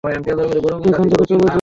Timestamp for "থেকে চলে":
1.09-1.39